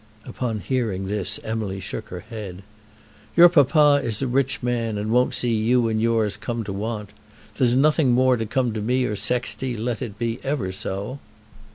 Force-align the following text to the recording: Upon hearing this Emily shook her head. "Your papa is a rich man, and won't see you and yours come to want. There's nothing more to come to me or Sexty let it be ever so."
Upon 0.25 0.61
hearing 0.61 1.05
this 1.05 1.39
Emily 1.43 1.79
shook 1.79 2.07
her 2.09 2.21
head. 2.21 2.63
"Your 3.35 3.49
papa 3.49 4.01
is 4.03 4.19
a 4.19 4.25
rich 4.27 4.63
man, 4.63 4.97
and 4.97 5.11
won't 5.11 5.35
see 5.35 5.53
you 5.53 5.87
and 5.89 6.01
yours 6.01 6.37
come 6.37 6.63
to 6.63 6.73
want. 6.73 7.11
There's 7.57 7.75
nothing 7.75 8.11
more 8.11 8.35
to 8.35 8.47
come 8.47 8.73
to 8.73 8.81
me 8.81 9.05
or 9.05 9.15
Sexty 9.15 9.77
let 9.77 10.01
it 10.01 10.17
be 10.17 10.39
ever 10.43 10.71
so." 10.71 11.19